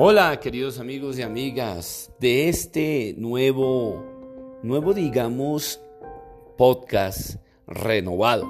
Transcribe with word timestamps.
Hola 0.00 0.38
queridos 0.38 0.78
amigos 0.78 1.18
y 1.18 1.22
amigas 1.22 2.12
de 2.20 2.48
este 2.48 3.16
nuevo, 3.18 4.60
nuevo 4.62 4.94
digamos, 4.94 5.80
podcast 6.56 7.42
renovado. 7.66 8.46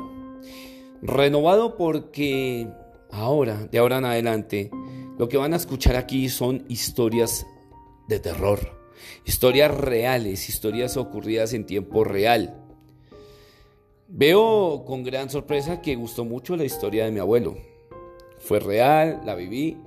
Renovado 1.00 1.79
porque 1.79 2.69
ahora, 3.11 3.66
de 3.73 3.79
ahora 3.79 3.96
en 3.96 4.05
adelante, 4.05 4.70
lo 5.16 5.30
que 5.30 5.38
van 5.38 5.55
a 5.55 5.56
escuchar 5.56 5.96
aquí 5.96 6.29
son 6.29 6.66
historias 6.69 7.46
de 8.09 8.20
terror, 8.20 8.78
historias 9.24 9.74
reales, 9.74 10.51
historias 10.51 10.98
ocurridas 10.98 11.55
en 11.55 11.65
tiempo 11.65 12.05
real. 12.05 12.62
Veo 14.06 14.84
con 14.84 15.02
gran 15.02 15.30
sorpresa 15.30 15.80
que 15.80 15.96
gustó 15.96 16.27
mucho 16.27 16.56
la 16.56 16.65
historia 16.65 17.06
de 17.06 17.10
mi 17.10 17.20
abuelo. 17.20 17.56
Fue 18.38 18.60
real, 18.60 19.23
la 19.24 19.34
viví 19.34 19.78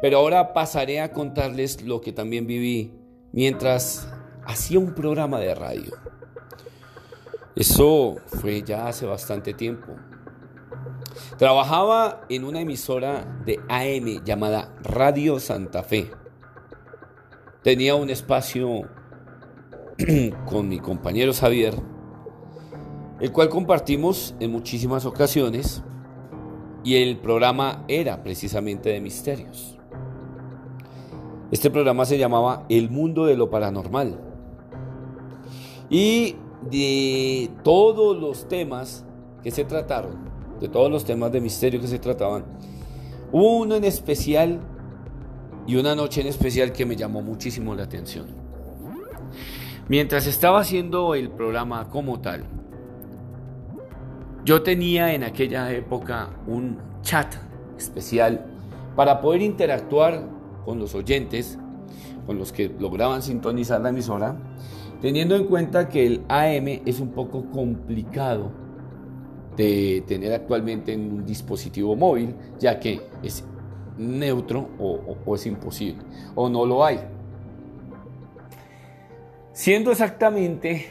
pero 0.00 0.18
ahora 0.18 0.52
pasaré 0.52 1.00
a 1.00 1.12
contarles 1.12 1.82
lo 1.82 2.00
que 2.00 2.12
también 2.12 2.46
viví 2.46 2.92
mientras 3.32 4.08
hacía 4.46 4.78
un 4.78 4.94
programa 4.94 5.38
de 5.38 5.54
radio. 5.54 5.92
Eso 7.54 8.16
fue 8.26 8.62
ya 8.62 8.86
hace 8.86 9.04
bastante 9.04 9.52
tiempo. 9.52 9.94
Trabajaba 11.38 12.22
en 12.28 12.44
una 12.44 12.60
emisora 12.60 13.40
de 13.44 13.58
AM 13.68 14.24
llamada 14.24 14.74
Radio 14.82 15.40
Santa 15.40 15.82
Fe. 15.82 16.10
Tenía 17.62 17.94
un 17.94 18.10
espacio 18.10 18.88
con 20.46 20.68
mi 20.68 20.78
compañero 20.78 21.32
Javier, 21.32 21.74
el 23.20 23.32
cual 23.32 23.48
compartimos 23.48 24.34
en 24.38 24.52
muchísimas 24.52 25.04
ocasiones 25.04 25.82
y 26.84 26.96
el 26.96 27.18
programa 27.18 27.84
era 27.88 28.22
precisamente 28.22 28.90
de 28.90 29.00
misterios. 29.00 29.77
Este 31.50 31.70
programa 31.70 32.04
se 32.04 32.18
llamaba 32.18 32.66
El 32.68 32.90
Mundo 32.90 33.24
de 33.24 33.36
lo 33.36 33.48
Paranormal. 33.48 34.20
Y 35.88 36.36
de 36.70 37.50
todos 37.64 38.18
los 38.18 38.48
temas 38.48 39.06
que 39.42 39.50
se 39.50 39.64
trataron, 39.64 40.18
de 40.60 40.68
todos 40.68 40.90
los 40.90 41.06
temas 41.06 41.32
de 41.32 41.40
misterio 41.40 41.80
que 41.80 41.86
se 41.86 41.98
trataban, 41.98 42.44
hubo 43.32 43.58
uno 43.60 43.76
en 43.76 43.84
especial 43.84 44.60
y 45.66 45.76
una 45.76 45.94
noche 45.94 46.20
en 46.20 46.26
especial 46.26 46.72
que 46.72 46.84
me 46.84 46.96
llamó 46.96 47.22
muchísimo 47.22 47.74
la 47.74 47.84
atención. 47.84 48.26
Mientras 49.88 50.26
estaba 50.26 50.60
haciendo 50.60 51.14
el 51.14 51.30
programa 51.30 51.88
como 51.88 52.20
tal, 52.20 52.44
yo 54.44 54.62
tenía 54.62 55.14
en 55.14 55.24
aquella 55.24 55.72
época 55.72 56.28
un 56.46 56.78
chat 57.00 57.36
especial 57.78 58.44
para 58.94 59.22
poder 59.22 59.40
interactuar 59.40 60.36
con 60.68 60.78
los 60.78 60.94
oyentes, 60.94 61.58
con 62.26 62.36
los 62.36 62.52
que 62.52 62.68
lograban 62.68 63.22
sintonizar 63.22 63.80
la 63.80 63.88
emisora, 63.88 64.36
teniendo 65.00 65.34
en 65.34 65.44
cuenta 65.44 65.88
que 65.88 66.06
el 66.06 66.24
AM 66.28 66.82
es 66.84 67.00
un 67.00 67.08
poco 67.12 67.48
complicado 67.48 68.52
de 69.56 70.04
tener 70.06 70.34
actualmente 70.34 70.92
en 70.92 71.10
un 71.10 71.24
dispositivo 71.24 71.96
móvil, 71.96 72.34
ya 72.58 72.78
que 72.78 73.00
es 73.22 73.46
neutro 73.96 74.68
o, 74.78 75.34
es 75.34 75.46
imposible, 75.46 76.02
o 76.34 76.50
no 76.50 76.66
lo 76.66 76.84
hay. 76.84 77.00
Siendo 79.54 79.90
exactamente, 79.90 80.84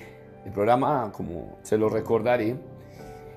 el 0.43 0.53
programa, 0.53 1.11
como 1.11 1.59
se 1.61 1.77
lo 1.77 1.87
recordaré, 1.87 2.55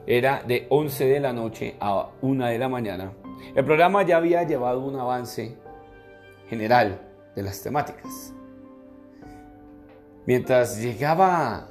era 0.07 0.43
de 0.43 0.67
11 0.71 1.05
de 1.05 1.21
la 1.21 1.35
noche 1.35 1.77
a 1.81 2.09
1 2.23 2.47
de 2.47 2.59
la 2.59 2.71
mañana. 2.71 3.13
El 3.55 3.67
programa 3.67 4.05
ya 4.05 4.17
había 4.17 4.43
llevado 4.45 4.81
un 4.81 4.97
avance 4.97 5.61
general 6.51 7.01
de 7.37 7.43
las 7.45 7.63
temáticas. 7.63 8.35
Mientras 10.27 10.83
llegaba 10.83 11.69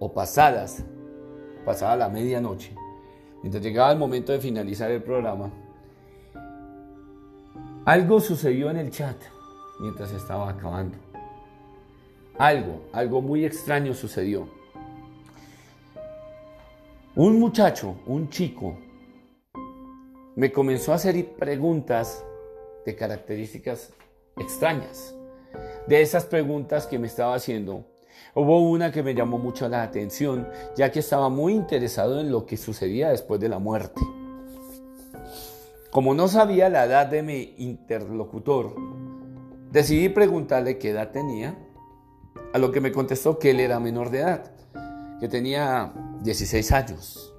o 0.00 0.12
pasadas, 0.12 0.84
pasada 1.64 1.96
la 1.96 2.08
medianoche, 2.08 2.74
mientras 3.42 3.62
llegaba 3.62 3.92
el 3.92 3.98
momento 3.98 4.32
de 4.32 4.40
finalizar 4.40 4.90
el 4.90 5.02
programa, 5.02 5.50
algo 7.84 8.20
sucedió 8.20 8.70
en 8.70 8.76
el 8.78 8.90
chat 8.90 9.16
mientras 9.80 10.12
estaba 10.12 10.50
acabando. 10.50 10.98
Algo, 12.38 12.82
algo 12.92 13.22
muy 13.22 13.44
extraño 13.44 13.94
sucedió. 13.94 14.48
Un 17.14 17.38
muchacho, 17.38 17.96
un 18.06 18.30
chico, 18.30 18.76
me 20.34 20.50
comenzó 20.50 20.92
a 20.92 20.96
hacer 20.96 21.34
preguntas 21.34 22.24
de 22.84 22.96
características 22.96 23.90
extrañas. 24.36 25.14
De 25.86 26.00
esas 26.00 26.24
preguntas 26.24 26.86
que 26.86 26.98
me 26.98 27.06
estaba 27.06 27.34
haciendo, 27.34 27.84
hubo 28.34 28.68
una 28.70 28.92
que 28.92 29.02
me 29.02 29.14
llamó 29.14 29.38
mucho 29.38 29.68
la 29.68 29.82
atención, 29.82 30.48
ya 30.76 30.90
que 30.90 31.00
estaba 31.00 31.28
muy 31.28 31.54
interesado 31.54 32.20
en 32.20 32.30
lo 32.30 32.46
que 32.46 32.56
sucedía 32.56 33.10
después 33.10 33.40
de 33.40 33.48
la 33.48 33.58
muerte. 33.58 34.00
Como 35.90 36.14
no 36.14 36.28
sabía 36.28 36.70
la 36.70 36.84
edad 36.84 37.06
de 37.06 37.22
mi 37.22 37.54
interlocutor, 37.58 38.74
decidí 39.70 40.08
preguntarle 40.08 40.78
qué 40.78 40.90
edad 40.90 41.10
tenía, 41.10 41.58
a 42.54 42.58
lo 42.58 42.72
que 42.72 42.80
me 42.80 42.92
contestó 42.92 43.38
que 43.38 43.50
él 43.50 43.60
era 43.60 43.80
menor 43.80 44.10
de 44.10 44.20
edad, 44.20 44.52
que 45.20 45.28
tenía 45.28 45.92
16 46.22 46.72
años. 46.72 47.34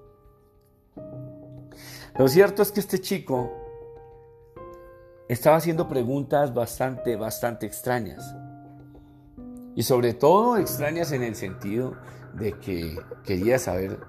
Lo 2.15 2.27
cierto 2.27 2.61
es 2.61 2.71
que 2.71 2.79
este 2.79 2.99
chico 2.99 3.62
estaba 5.27 5.57
haciendo 5.57 5.87
preguntas 5.87 6.53
bastante, 6.53 7.15
bastante 7.15 7.65
extrañas. 7.65 8.35
Y 9.75 9.83
sobre 9.83 10.13
todo 10.13 10.57
extrañas 10.57 11.11
en 11.11 11.23
el 11.23 11.35
sentido 11.35 11.95
de 12.33 12.53
que 12.53 12.97
quería 13.23 13.57
saber 13.57 13.99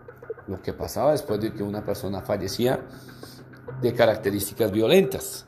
lo 0.46 0.60
que 0.60 0.72
pasaba 0.72 1.12
después 1.12 1.40
de 1.40 1.52
que 1.52 1.62
una 1.62 1.84
persona 1.84 2.20
fallecía 2.20 2.80
de 3.80 3.94
características 3.94 4.70
violentas. 4.70 5.46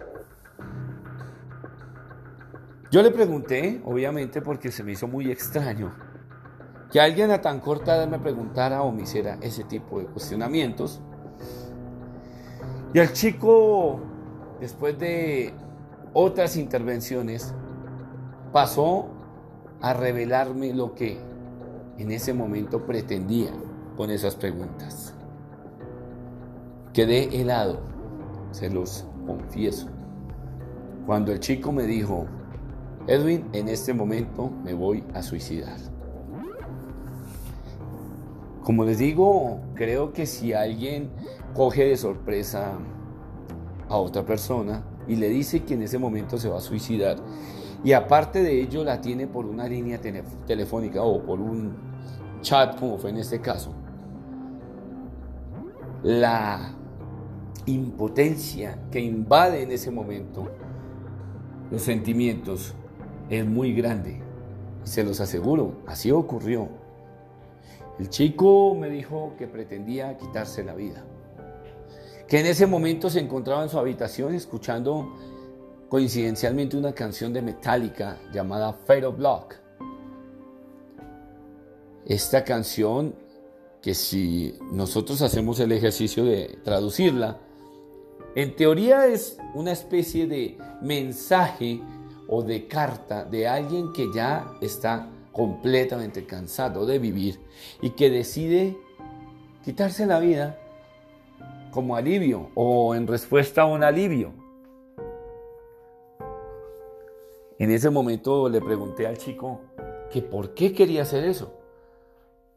Yo 2.90 3.02
le 3.02 3.10
pregunté, 3.10 3.82
obviamente 3.84 4.40
porque 4.40 4.70
se 4.70 4.82
me 4.82 4.92
hizo 4.92 5.06
muy 5.06 5.30
extraño, 5.30 5.94
que 6.90 7.00
alguien 7.00 7.30
a 7.30 7.40
tan 7.40 7.60
corta 7.60 7.96
edad 7.96 8.08
me 8.08 8.18
preguntara 8.18 8.82
o 8.82 8.92
me 8.92 9.02
hiciera 9.02 9.38
ese 9.42 9.64
tipo 9.64 9.98
de 9.98 10.06
cuestionamientos. 10.06 11.00
Y 12.94 12.98
el 12.98 13.12
chico 13.12 14.00
después 14.60 14.98
de 14.98 15.52
otras 16.12 16.56
intervenciones, 16.56 17.54
pasó 18.52 19.08
a 19.80 19.92
revelarme 19.92 20.72
lo 20.72 20.94
que 20.94 21.18
en 21.98 22.10
ese 22.10 22.32
momento 22.32 22.86
pretendía 22.86 23.50
con 23.96 24.10
esas 24.10 24.34
preguntas. 24.34 25.14
Quedé 26.92 27.40
helado, 27.40 27.80
se 28.52 28.70
los 28.70 29.06
confieso. 29.26 29.88
Cuando 31.04 31.32
el 31.32 31.40
chico 31.40 31.72
me 31.72 31.84
dijo, 31.84 32.26
Edwin, 33.06 33.44
en 33.52 33.68
este 33.68 33.92
momento 33.94 34.50
me 34.64 34.74
voy 34.74 35.04
a 35.14 35.22
suicidar. 35.22 35.76
Como 38.62 38.84
les 38.84 38.98
digo, 38.98 39.60
creo 39.74 40.12
que 40.12 40.26
si 40.26 40.52
alguien 40.52 41.10
coge 41.54 41.84
de 41.84 41.96
sorpresa 41.96 42.72
a 43.88 43.96
otra 43.96 44.24
persona 44.24 44.82
y 45.06 45.16
le 45.16 45.28
dice 45.28 45.64
que 45.64 45.74
en 45.74 45.82
ese 45.82 45.98
momento 45.98 46.38
se 46.38 46.48
va 46.48 46.58
a 46.58 46.60
suicidar. 46.60 47.18
Y 47.84 47.92
aparte 47.92 48.42
de 48.42 48.60
ello 48.60 48.82
la 48.84 49.00
tiene 49.00 49.26
por 49.26 49.46
una 49.46 49.68
línea 49.68 50.00
telefónica 50.46 51.02
o 51.02 51.22
por 51.22 51.40
un 51.40 51.74
chat 52.40 52.78
como 52.78 52.98
fue 52.98 53.10
en 53.10 53.18
este 53.18 53.40
caso. 53.40 53.72
La 56.02 56.72
impotencia 57.66 58.78
que 58.90 59.00
invade 59.00 59.62
en 59.62 59.72
ese 59.72 59.90
momento 59.90 60.48
los 61.70 61.82
sentimientos 61.82 62.74
es 63.28 63.44
muy 63.44 63.72
grande. 63.72 64.20
Se 64.84 65.02
los 65.02 65.20
aseguro, 65.20 65.82
así 65.86 66.12
ocurrió. 66.12 66.68
El 67.98 68.08
chico 68.08 68.76
me 68.78 68.88
dijo 68.88 69.34
que 69.38 69.46
pretendía 69.46 70.16
quitarse 70.16 70.62
la 70.62 70.74
vida 70.74 71.04
que 72.28 72.40
en 72.40 72.46
ese 72.46 72.66
momento 72.66 73.08
se 73.08 73.20
encontraba 73.20 73.62
en 73.62 73.68
su 73.68 73.78
habitación 73.78 74.34
escuchando 74.34 75.12
coincidencialmente 75.88 76.76
una 76.76 76.92
canción 76.92 77.32
de 77.32 77.42
Metallica 77.42 78.18
llamada 78.32 78.72
Fire 78.72 79.06
of 79.06 79.16
Block. 79.16 79.54
Esta 82.04 82.44
canción, 82.44 83.14
que 83.80 83.94
si 83.94 84.54
nosotros 84.72 85.22
hacemos 85.22 85.60
el 85.60 85.72
ejercicio 85.72 86.24
de 86.24 86.58
traducirla, 86.64 87.38
en 88.34 88.54
teoría 88.56 89.06
es 89.06 89.38
una 89.54 89.72
especie 89.72 90.26
de 90.26 90.58
mensaje 90.82 91.80
o 92.28 92.42
de 92.42 92.66
carta 92.66 93.24
de 93.24 93.46
alguien 93.46 93.92
que 93.92 94.08
ya 94.12 94.52
está 94.60 95.08
completamente 95.32 96.26
cansado 96.26 96.86
de 96.86 96.98
vivir 96.98 97.38
y 97.80 97.90
que 97.90 98.10
decide 98.10 98.76
quitarse 99.64 100.06
la 100.06 100.18
vida 100.18 100.58
como 101.70 101.96
alivio 101.96 102.50
o 102.54 102.94
en 102.94 103.06
respuesta 103.06 103.62
a 103.62 103.66
un 103.66 103.82
alivio. 103.82 104.32
En 107.58 107.70
ese 107.70 107.88
momento 107.90 108.48
le 108.48 108.60
pregunté 108.60 109.06
al 109.06 109.16
chico 109.16 109.60
que 110.10 110.22
por 110.22 110.54
qué 110.54 110.72
quería 110.72 111.02
hacer 111.02 111.24
eso 111.24 111.54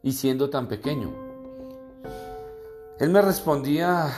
y 0.02 0.12
siendo 0.12 0.50
tan 0.50 0.68
pequeño. 0.68 1.10
Él 2.98 3.10
me 3.10 3.22
respondía 3.22 4.08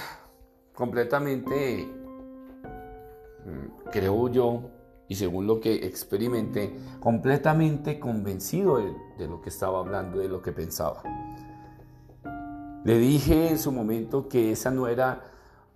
completamente, 0.74 1.86
mm, 3.44 3.90
creo 3.92 4.28
yo, 4.28 4.62
y 5.06 5.14
según 5.14 5.46
lo 5.46 5.60
que 5.60 5.86
experimenté, 5.86 6.74
completamente 6.98 8.00
convencido 8.00 8.78
de, 8.78 8.92
de, 9.18 9.28
lo 9.28 9.40
que 9.40 9.50
estaba 9.50 9.78
hablando, 9.78 10.18
de 10.18 10.28
lo 10.28 10.42
que 10.42 10.52
pensaba. 10.52 11.02
Le 12.84 12.98
dije 12.98 13.48
en 13.48 13.60
su 13.60 13.70
momento 13.70 14.28
que 14.28 14.50
esa 14.50 14.72
no 14.72 14.88
era 14.88 15.22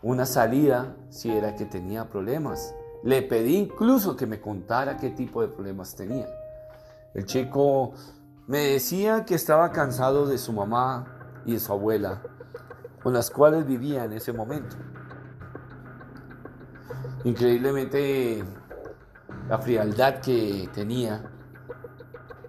una 0.02 0.26
salida 0.26 0.96
si 1.08 1.30
era 1.30 1.54
que 1.54 1.64
tenía 1.64 2.08
problemas. 2.08 2.74
Le 3.04 3.22
pedí 3.22 3.56
incluso 3.56 4.16
que 4.16 4.26
me 4.26 4.40
contara 4.40 4.96
qué 4.96 5.10
tipo 5.10 5.40
de 5.40 5.48
problemas 5.48 5.94
tenía. 5.94 6.26
El 7.14 7.24
chico 7.24 7.92
me 8.48 8.58
decía 8.58 9.24
que 9.24 9.36
estaba 9.36 9.70
cansado 9.70 10.26
de 10.26 10.36
su 10.36 10.52
mamá 10.52 11.42
y 11.44 11.52
de 11.52 11.60
su 11.60 11.72
abuela, 11.72 12.22
con 13.02 13.12
las 13.12 13.30
cuales 13.30 13.64
vivía 13.64 14.04
en 14.04 14.12
ese 14.12 14.32
momento. 14.32 14.74
Increíblemente, 17.22 18.44
la 19.48 19.58
frialdad 19.58 20.20
que 20.20 20.68
tenía 20.74 21.30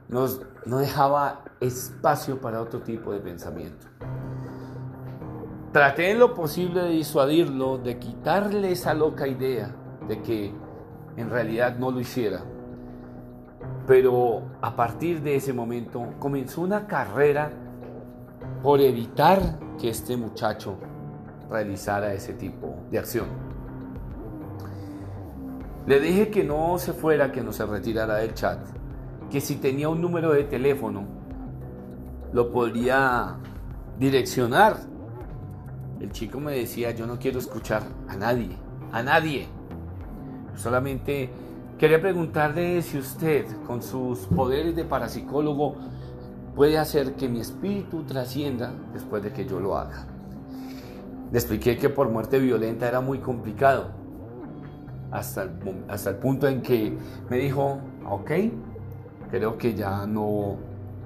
no 0.09 0.79
dejaba 0.79 1.43
espacio 1.59 2.41
para 2.41 2.59
otro 2.59 2.81
tipo 2.81 3.11
de 3.13 3.19
pensamiento. 3.19 3.87
Traté 5.77 6.09
en 6.09 6.17
lo 6.17 6.33
posible 6.33 6.81
de 6.81 6.89
disuadirlo, 6.89 7.77
de 7.77 7.99
quitarle 7.99 8.71
esa 8.71 8.95
loca 8.95 9.27
idea 9.27 9.75
de 10.07 10.23
que 10.23 10.51
en 11.15 11.29
realidad 11.29 11.77
no 11.77 11.91
lo 11.91 11.99
hiciera. 11.99 12.39
Pero 13.85 14.41
a 14.59 14.75
partir 14.75 15.21
de 15.21 15.35
ese 15.35 15.53
momento 15.53 16.15
comenzó 16.17 16.61
una 16.61 16.87
carrera 16.87 17.51
por 18.63 18.81
evitar 18.81 19.39
que 19.79 19.89
este 19.89 20.17
muchacho 20.17 20.79
realizara 21.47 22.11
ese 22.11 22.33
tipo 22.33 22.77
de 22.89 22.97
acción. 22.97 23.27
Le 25.85 25.99
dije 25.99 26.31
que 26.31 26.43
no 26.43 26.79
se 26.79 26.91
fuera, 26.91 27.31
que 27.31 27.43
no 27.43 27.53
se 27.53 27.67
retirara 27.67 28.15
del 28.15 28.33
chat, 28.33 28.57
que 29.29 29.39
si 29.39 29.57
tenía 29.57 29.89
un 29.89 30.01
número 30.01 30.33
de 30.33 30.45
teléfono, 30.45 31.05
lo 32.33 32.51
podría 32.51 33.35
direccionar. 33.99 34.96
El 35.99 36.11
chico 36.11 36.39
me 36.39 36.53
decía, 36.53 36.91
yo 36.91 37.07
no 37.07 37.17
quiero 37.17 37.39
escuchar 37.39 37.83
a 38.07 38.15
nadie, 38.15 38.49
a 38.91 39.01
nadie. 39.01 39.47
Solamente 40.55 41.29
quería 41.77 41.99
preguntarle 41.99 42.81
si 42.81 42.97
usted, 42.97 43.45
con 43.65 43.81
sus 43.81 44.19
poderes 44.27 44.75
de 44.75 44.83
parapsicólogo, 44.83 45.75
puede 46.55 46.77
hacer 46.77 47.13
que 47.15 47.27
mi 47.27 47.39
espíritu 47.39 48.03
trascienda 48.03 48.73
después 48.93 49.23
de 49.23 49.31
que 49.31 49.45
yo 49.45 49.59
lo 49.59 49.77
haga. 49.77 50.05
Le 51.31 51.37
expliqué 51.37 51.77
que 51.77 51.89
por 51.89 52.09
muerte 52.09 52.39
violenta 52.39 52.87
era 52.87 53.01
muy 53.01 53.19
complicado, 53.19 53.91
hasta 55.11 55.43
el, 55.43 55.51
hasta 55.87 56.11
el 56.11 56.15
punto 56.17 56.47
en 56.47 56.61
que 56.61 56.95
me 57.29 57.37
dijo, 57.37 57.79
ok, 58.07 58.31
creo 59.29 59.57
que 59.57 59.73
ya 59.73 60.05
no 60.05 60.57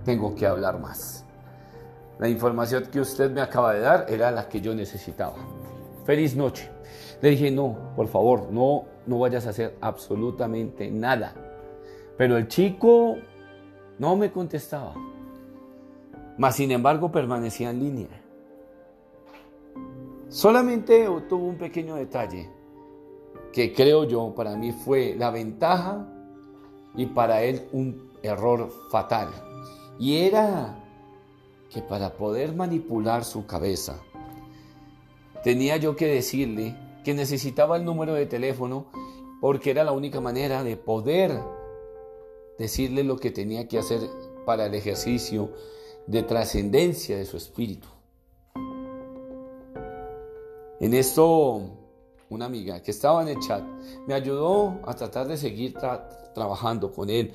tengo 0.04 0.36
que 0.36 0.46
hablar 0.46 0.80
más. 0.80 1.26
La 2.22 2.30
información 2.30 2.86
que 2.92 3.00
usted 3.00 3.32
me 3.32 3.42
acaba 3.42 3.74
de 3.74 3.80
dar 3.80 4.06
era 4.08 4.30
la 4.30 4.48
que 4.48 4.62
yo 4.62 4.76
necesitaba. 4.76 5.34
Feliz 6.06 6.36
noche. 6.36 6.70
Le 7.20 7.32
dije, 7.32 7.50
no, 7.50 7.96
por 7.96 8.08
favor, 8.10 8.52
no, 8.52 8.86
no 9.08 9.18
vayas 9.18 9.48
a 9.48 9.50
hacer 9.50 9.76
absolutamente 9.82 10.92
nada. 10.92 11.34
Pero 12.20 12.38
el 12.38 12.48
chico 12.48 13.18
no 13.98 14.16
me 14.16 14.32
contestaba. 14.32 14.94
Mas, 16.38 16.58
sin 16.58 16.70
embargo, 16.70 17.12
permanecía 17.12 17.72
en 17.72 17.80
línea. 17.80 18.22
Solamente 20.30 21.08
tuvo 21.28 21.48
un 21.48 21.58
pequeño 21.58 21.96
detalle 21.96 22.48
que 23.52 23.74
creo 23.74 24.04
yo 24.04 24.36
para 24.36 24.56
mí 24.56 24.72
fue 24.72 25.16
la 25.18 25.32
ventaja 25.32 26.08
y 26.96 27.08
para 27.08 27.42
él 27.42 27.68
un 27.72 28.12
error 28.22 28.70
fatal. 28.92 29.30
Y 29.98 30.18
era 30.18 30.81
que 31.72 31.82
para 31.82 32.14
poder 32.14 32.54
manipular 32.54 33.24
su 33.24 33.46
cabeza, 33.46 34.02
tenía 35.44 35.78
yo 35.78 35.96
que 35.96 36.08
decirle 36.08 36.76
que 37.04 37.14
necesitaba 37.14 37.78
el 37.78 37.86
número 37.86 38.14
de 38.14 38.26
teléfono 38.26 38.88
porque 39.40 39.72
era 39.72 39.84
la 39.84 39.92
única 39.92 40.22
manera 40.22 40.64
de 40.64 40.78
poder 40.78 41.42
decirle 42.60 43.04
lo 43.04 43.18
que 43.18 43.32
tenía 43.32 43.68
que 43.68 43.80
hacer 43.80 44.02
para 44.46 44.68
el 44.68 44.76
ejercicio 44.76 45.52
de 46.06 46.24
trascendencia 46.24 47.18
de 47.18 47.26
su 47.26 47.38
espíritu. 47.38 47.88
En 50.80 50.94
esto, 50.94 51.62
una 52.30 52.46
amiga 52.46 52.82
que 52.82 52.92
estaba 52.92 53.22
en 53.22 53.30
el 53.30 53.40
chat 53.40 53.64
me 54.08 54.14
ayudó 54.14 54.80
a 54.86 54.94
tratar 54.94 55.28
de 55.28 55.38
seguir 55.38 55.76
trabajando 56.34 56.92
con 56.92 57.10
él. 57.10 57.34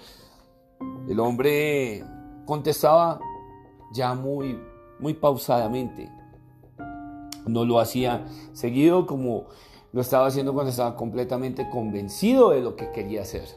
El 1.09 1.19
hombre 1.21 2.05
contestaba 2.45 3.21
ya 3.93 4.15
muy, 4.15 4.59
muy 4.99 5.15
pausadamente, 5.15 6.11
no 7.47 7.65
lo 7.65 7.79
hacía 7.79 8.27
seguido 8.53 9.07
como 9.07 9.47
lo 9.93 10.01
estaba 10.01 10.27
haciendo 10.27 10.53
cuando 10.53 10.71
estaba 10.71 10.97
completamente 10.97 11.69
convencido 11.71 12.51
de 12.51 12.61
lo 12.61 12.77
que 12.77 12.91
quería 12.93 13.23
hacer. 13.23 13.49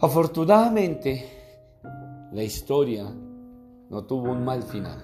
Afortunadamente, 0.00 1.30
la 2.32 2.42
historia 2.42 3.04
no 3.90 4.04
tuvo 4.04 4.30
un 4.30 4.44
mal 4.44 4.62
final, 4.62 5.02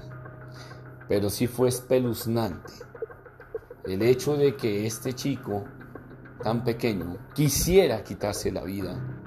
pero 1.09 1.31
sí 1.31 1.47
fue 1.47 1.69
espeluznante. 1.69 2.73
El 3.85 4.03
hecho 4.03 4.37
de 4.37 4.57
que 4.57 4.87
este 4.87 5.13
chico 5.13 5.65
tan 6.43 6.65
pequeño 6.65 7.17
quisiera 7.35 8.03
quitarse 8.03 8.51
la 8.51 8.63
vida 8.63 9.26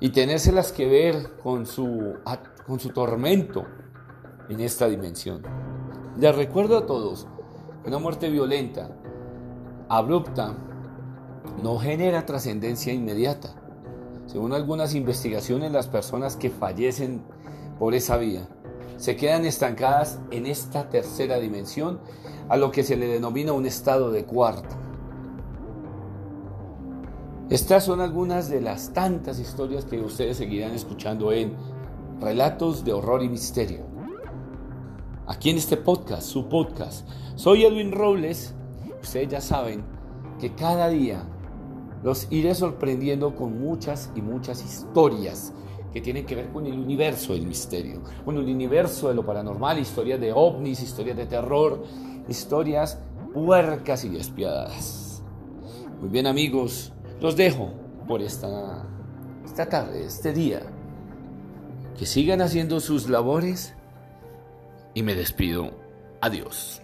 y 0.00 0.10
tenérselas 0.10 0.72
que 0.72 0.86
ver 0.86 1.36
con 1.42 1.66
su, 1.66 2.14
con 2.66 2.80
su 2.80 2.88
tormento 2.88 3.66
en 4.48 4.60
esta 4.60 4.88
dimensión. 4.88 5.42
Les 6.18 6.34
recuerdo 6.34 6.78
a 6.78 6.86
todos 6.86 7.26
que 7.82 7.88
una 7.88 7.98
muerte 7.98 8.30
violenta, 8.30 8.90
abrupta, 9.88 10.56
no 11.62 11.78
genera 11.78 12.26
trascendencia 12.26 12.92
inmediata. 12.92 13.54
Según 14.26 14.52
algunas 14.52 14.94
investigaciones, 14.94 15.72
las 15.72 15.88
personas 15.88 16.36
que 16.36 16.50
fallecen 16.50 17.22
por 17.78 17.94
esa 17.94 18.16
vía 18.16 18.48
se 18.96 19.16
quedan 19.16 19.46
estancadas 19.46 20.18
en 20.30 20.46
esta 20.46 20.90
tercera 20.90 21.38
dimensión, 21.38 22.00
a 22.50 22.56
lo 22.58 22.70
que 22.70 22.84
se 22.84 22.96
le 22.96 23.06
denomina 23.06 23.52
un 23.52 23.64
estado 23.64 24.10
de 24.10 24.24
cuarto. 24.24 24.76
Estas 27.50 27.84
son 27.84 28.00
algunas 28.00 28.48
de 28.48 28.60
las 28.60 28.92
tantas 28.92 29.40
historias 29.40 29.84
que 29.84 30.00
ustedes 30.00 30.36
seguirán 30.36 30.72
escuchando 30.72 31.32
en 31.32 31.56
Relatos 32.20 32.84
de 32.84 32.92
Horror 32.92 33.24
y 33.24 33.28
Misterio 33.28 33.90
aquí 35.26 35.50
en 35.50 35.58
este 35.58 35.76
podcast, 35.76 36.22
su 36.22 36.48
podcast. 36.48 37.08
Soy 37.34 37.64
Edwin 37.64 37.90
Robles. 37.90 38.54
Ustedes 39.02 39.28
ya 39.28 39.40
saben 39.40 39.82
que 40.38 40.54
cada 40.54 40.88
día 40.88 41.24
los 42.04 42.28
iré 42.30 42.54
sorprendiendo 42.54 43.34
con 43.34 43.60
muchas 43.60 44.12
y 44.14 44.22
muchas 44.22 44.64
historias 44.64 45.52
que 45.92 46.00
tienen 46.00 46.26
que 46.26 46.36
ver 46.36 46.50
con 46.50 46.66
el 46.66 46.78
universo 46.78 47.32
del 47.32 47.48
misterio, 47.48 48.00
con 48.24 48.36
el 48.36 48.44
universo 48.44 49.08
de 49.08 49.14
lo 49.14 49.26
paranormal, 49.26 49.78
historias 49.80 50.20
de 50.20 50.32
ovnis, 50.32 50.82
historias 50.82 51.16
de 51.16 51.26
terror, 51.26 51.82
historias 52.28 53.00
puercas 53.34 54.04
y 54.04 54.08
despiadadas. 54.08 55.22
Muy 56.00 56.10
bien 56.10 56.26
amigos, 56.26 56.92
los 57.20 57.36
dejo 57.36 57.70
por 58.08 58.22
esta, 58.22 58.86
esta 59.44 59.66
tarde, 59.66 60.04
este 60.06 60.32
día. 60.32 60.62
Que 61.98 62.06
sigan 62.06 62.40
haciendo 62.40 62.80
sus 62.80 63.10
labores 63.10 63.74
y 64.94 65.02
me 65.02 65.14
despido. 65.14 65.70
Adiós. 66.22 66.80